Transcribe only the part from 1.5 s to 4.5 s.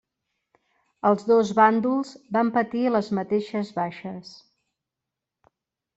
bàndols van patir les mateixes baixes.